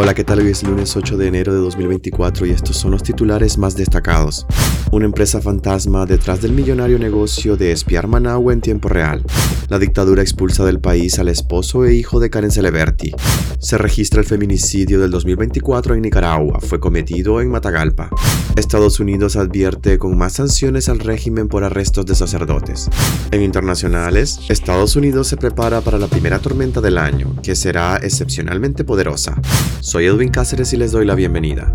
[0.00, 0.38] Hola, ¿qué tal?
[0.38, 4.46] Hoy es lunes 8 de enero de 2024 y estos son los titulares más destacados.
[4.92, 9.24] Una empresa fantasma detrás del millonario negocio de espiar Managua en tiempo real.
[9.68, 13.12] La dictadura expulsa del país al esposo e hijo de Karen Celeberti.
[13.58, 16.60] Se registra el feminicidio del 2024 en Nicaragua.
[16.60, 18.08] Fue cometido en Matagalpa.
[18.56, 22.88] Estados Unidos advierte con más sanciones al régimen por arrestos de sacerdotes.
[23.30, 28.84] En internacionales, Estados Unidos se prepara para la primera tormenta del año, que será excepcionalmente
[28.84, 29.40] poderosa.
[29.88, 31.72] Soy Edwin Cáceres y les doy la bienvenida.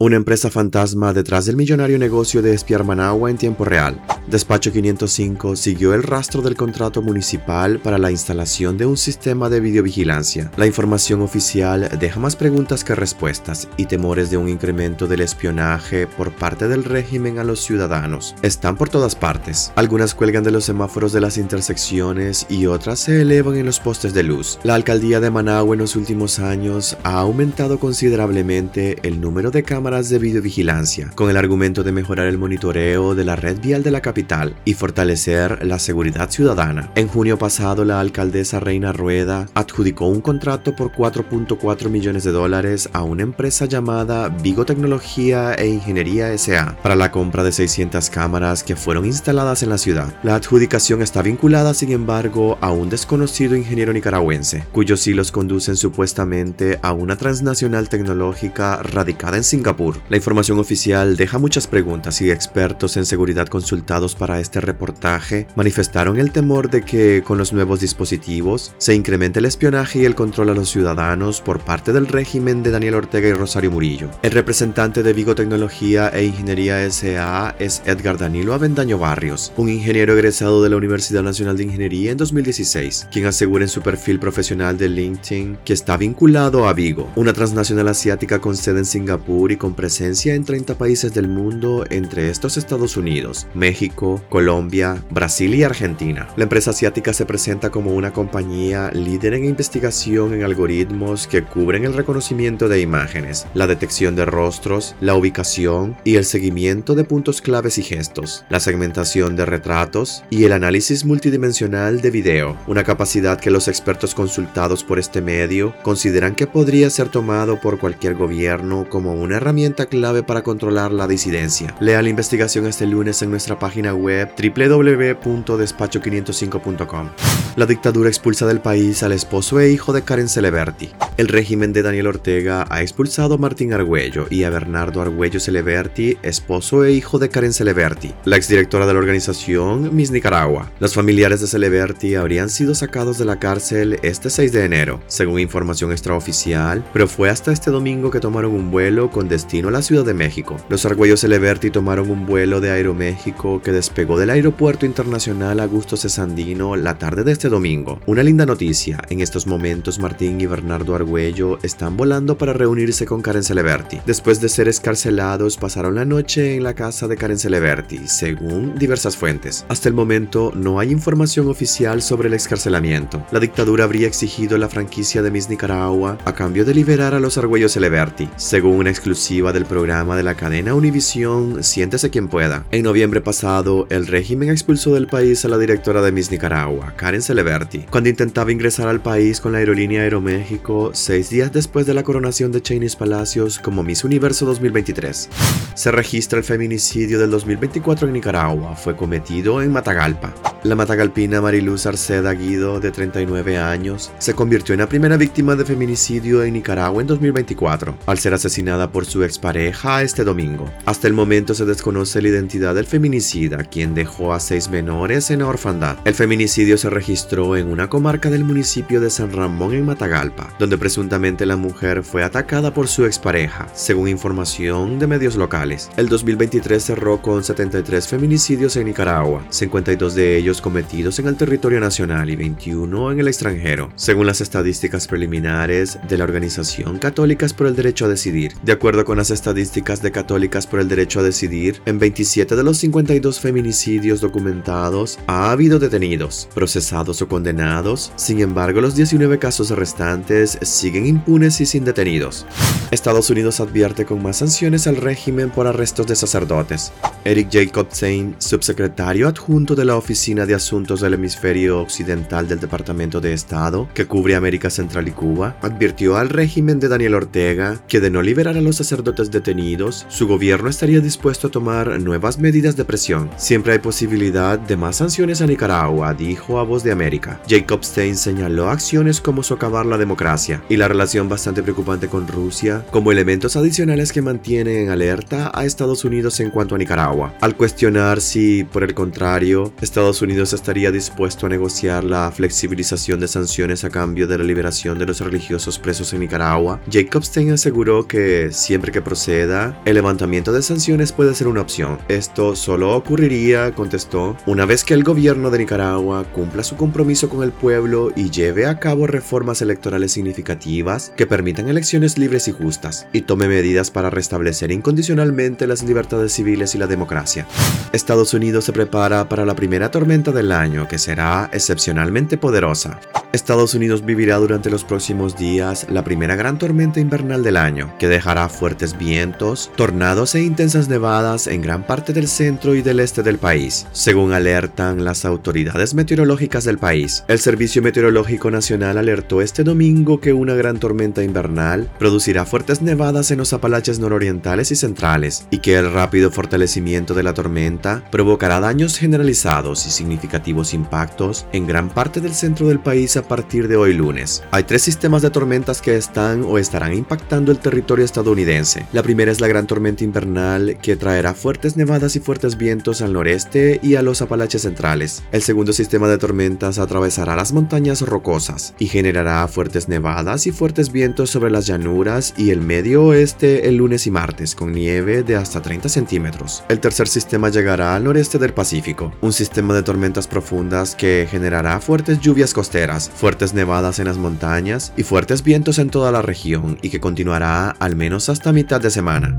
[0.00, 4.02] Una empresa fantasma detrás del millonario negocio de espiar Managua en tiempo real.
[4.26, 9.60] Despacho 505 siguió el rastro del contrato municipal para la instalación de un sistema de
[9.60, 10.50] videovigilancia.
[10.56, 16.08] La información oficial deja más preguntas que respuestas y temores de un incremento del espionaje
[16.08, 18.34] por parte del régimen a los ciudadanos.
[18.42, 19.70] Están por todas partes.
[19.76, 24.14] Algunas cuelgan de los semáforos de las intersecciones y otras se elevan en los postes
[24.14, 24.58] de luz.
[24.64, 30.08] La alcaldía de Managua en los últimos años ha aumentado considerablemente el número de cámaras
[30.08, 34.00] de videovigilancia, con el argumento de mejorar el monitoreo de la red vial de la
[34.00, 36.90] capital y fortalecer la seguridad ciudadana.
[36.94, 42.88] En junio pasado, la alcaldesa Reina Rueda adjudicó un contrato por 4.4 millones de dólares
[42.94, 48.64] a una empresa llamada Vigo Tecnología e Ingeniería SA para la compra de 600 cámaras
[48.64, 50.14] que fueron instaladas en la ciudad.
[50.22, 56.78] La adjudicación está vinculada, sin embargo, a un desconocido ingeniero nicaragüense, cuyos hilos conducen supuestamente
[56.82, 59.96] a una transnacional tecnológica radicada en Singapur.
[60.10, 66.20] La información oficial deja muchas preguntas y expertos en seguridad consultados para este reportaje manifestaron
[66.20, 70.50] el temor de que con los nuevos dispositivos se incremente el espionaje y el control
[70.50, 74.10] a los ciudadanos por parte del régimen de Daniel Ortega y Rosario Murillo.
[74.22, 80.12] El representante de Vigo Tecnología e Ingeniería SA es Edgar Danilo Avendaño Barrios, un ingeniero
[80.12, 84.76] egresado de la Universidad Nacional de Ingeniería en 2016, quien asegura en su perfil profesional
[84.76, 89.56] de LinkedIn que está vinculado a Vigo, una transnacional asiática con sede en Singapur y
[89.56, 95.62] con presencia en 30 países del mundo, entre estos Estados Unidos, México, Colombia, Brasil y
[95.62, 96.28] Argentina.
[96.34, 101.84] La empresa asiática se presenta como una compañía líder en investigación en algoritmos que cubren
[101.84, 107.40] el reconocimiento de imágenes, la detección de rostros, la ubicación y el seguimiento de puntos
[107.40, 113.38] claves y gestos, la segmentación de retratos y el análisis multidimensional de video, una capacidad
[113.38, 118.88] que los expertos consultados por este medio consideran que podría ser tomado por cualquier gobierno
[118.88, 121.76] como una herramienta clave para controlar la disidencia.
[121.78, 127.10] Lea la investigación este lunes en nuestra página web www.despacho505.com.
[127.54, 130.90] La dictadura expulsa del país al esposo e hijo de Karen Celeberti.
[131.18, 136.16] El régimen de Daniel Ortega ha expulsado a Martín Argüello y a Bernardo Argüello Celeberti,
[136.22, 140.70] esposo e hijo de Karen Celeberti, la exdirectora de la organización Miss Nicaragua.
[140.80, 145.38] Los familiares de Celeberti habrían sido sacados de la cárcel este 6 de enero, según
[145.38, 150.04] información extraoficial, fue hasta este domingo que tomaron un vuelo con destino a la Ciudad
[150.04, 150.56] de México.
[150.68, 156.76] Los Argüello Celeberti tomaron un vuelo de Aeroméxico que despegó del Aeropuerto Internacional Augusto Cesandino
[156.76, 158.00] la tarde de este domingo.
[158.06, 163.22] Una linda noticia, en estos momentos Martín y Bernardo Argüello están volando para reunirse con
[163.22, 164.00] Karen Celeberti.
[164.06, 169.16] Después de ser escarcelados, pasaron la noche en la casa de Karen Celeberti, según diversas
[169.16, 169.64] fuentes.
[169.68, 173.24] Hasta el momento no hay información oficial sobre el excarcelamiento.
[173.30, 177.70] La dictadura habría exigido la franquicia de Miss Nicaragua a cambio de a los Argüello
[177.70, 182.66] Celeberti, según una exclusiva del programa de la cadena Univisión Siéntese quien pueda.
[182.70, 187.22] En noviembre pasado, el régimen expulsó del país a la directora de Miss Nicaragua, Karen
[187.22, 192.02] Celeberti, cuando intentaba ingresar al país con la aerolínea Aeroméxico seis días después de la
[192.02, 195.30] coronación de Chinese Palacios como Miss Universo 2023.
[195.74, 198.76] Se registra el feminicidio del 2024 en Nicaragua.
[198.76, 200.34] Fue cometido en Matagalpa.
[200.62, 205.64] La matagalpina Mariluz Arceda Guido, de 39 años, se convirtió en la primera víctima de
[205.64, 210.68] feminicidio en Nicaragua en 2024, al ser asesinada por su expareja este domingo.
[210.84, 215.42] Hasta el momento se desconoce la identidad del feminicida, quien dejó a seis menores en
[215.42, 215.96] orfandad.
[216.04, 220.76] El feminicidio se registró en una comarca del municipio de San Ramón en Matagalpa, donde
[220.76, 225.88] presuntamente la mujer fue atacada por su expareja, según información de medios locales.
[225.96, 231.78] El 2023 cerró con 73 feminicidios en Nicaragua, 52 de ellos cometidos en el territorio
[231.78, 237.66] nacional y 21 en el extranjero, según las estadísticas preliminares de la Organización Católicas por
[237.66, 238.52] el Derecho a Decidir.
[238.62, 242.62] De acuerdo con las estadísticas de Católicas por el Derecho a Decidir, en 27 de
[242.62, 249.70] los 52 feminicidios documentados ha habido detenidos, procesados o condenados, sin embargo los 19 casos
[249.70, 252.46] restantes siguen impunes y sin detenidos.
[252.90, 256.92] Estados Unidos advierte con más sanciones al régimen por arrestos de sacerdotes.
[257.24, 263.32] Eric Jacobsen, subsecretario adjunto de la Oficina de Asuntos del Hemisferio Occidental del Departamento de
[263.32, 268.08] Estado, que cubre América Central y Cuba, advirtió al régimen de Daniel Ortega que de
[268.08, 272.84] no liberar a los sacerdotes detenidos, su gobierno estaría dispuesto a tomar nuevas medidas de
[272.84, 273.30] presión.
[273.36, 277.40] Siempre hay posibilidad de más sanciones a Nicaragua, dijo a Voz de América.
[277.48, 283.10] Jacobstein señaló acciones como socavar la democracia y la relación bastante preocupante con Rusia como
[283.10, 288.20] elementos adicionales que mantienen en alerta a Estados Unidos en cuanto a Nicaragua, al cuestionar
[288.20, 293.90] si, por el contrario, Estados Unidos estaría dispuesto a negociar la flexibilización de sanciones a
[293.90, 296.41] cambio de la liberación de los religiosos presos en Nicaragua,
[296.90, 301.98] Jacobstein aseguró que siempre que proceda, el levantamiento de sanciones puede ser una opción.
[302.08, 307.42] Esto solo ocurriría, contestó, una vez que el gobierno de Nicaragua cumpla su compromiso con
[307.44, 313.06] el pueblo y lleve a cabo reformas electorales significativas que permitan elecciones libres y justas
[313.12, 317.46] y tome medidas para restablecer incondicionalmente las libertades civiles y la democracia.
[317.92, 322.98] Estados Unidos se prepara para la primera tormenta del año que será excepcionalmente poderosa.
[323.32, 328.08] Estados Unidos vivirá durante los próximos días la primera gran tormenta invernal del año, que
[328.08, 333.22] dejará fuertes vientos, tornados e intensas nevadas en gran parte del centro y del este
[333.22, 337.24] del país, según alertan las autoridades meteorológicas del país.
[337.28, 343.30] El Servicio Meteorológico Nacional alertó este domingo que una gran tormenta invernal producirá fuertes nevadas
[343.30, 348.60] en los Apalaches nororientales y centrales, y que el rápido fortalecimiento de la tormenta provocará
[348.60, 353.76] daños generalizados y significativos impactos en gran parte del centro del país a partir de
[353.76, 354.42] hoy lunes.
[354.50, 358.86] Hay tres sistemas de tormentas que están o estarán impactando el territorio estadounidense.
[358.92, 363.12] La primera es la gran tormenta invernal que traerá fuertes nevadas y fuertes vientos al
[363.12, 365.22] noreste y a los Apalaches centrales.
[365.32, 370.92] El segundo sistema de tormentas atravesará las montañas rocosas y generará fuertes nevadas y fuertes
[370.92, 375.36] vientos sobre las llanuras y el medio oeste el lunes y martes con nieve de
[375.36, 376.64] hasta 30 centímetros.
[376.68, 381.80] El tercer sistema llegará al noreste del Pacífico, un sistema de tormentas profundas que generará
[381.80, 386.90] fuertes lluvias costeras, fuertes nevadas en las montañas y fuertes vientos en la región y
[386.90, 389.38] que continuará al menos hasta mitad de semana.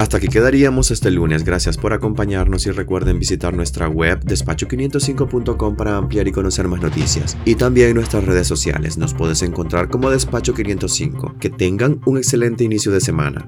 [0.00, 5.98] Hasta aquí quedaríamos este lunes, gracias por acompañarnos y recuerden visitar nuestra web despacho505.com para
[5.98, 7.36] ampliar y conocer más noticias.
[7.44, 11.38] Y también nuestras redes sociales, nos puedes encontrar como Despacho505.
[11.38, 13.46] Que tengan un excelente inicio de semana.